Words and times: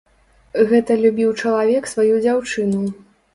Гэта 0.71 0.95
любіў 1.03 1.33
чалавек 1.41 1.91
сваю 1.93 2.17
дзяўчыну. 2.25 2.81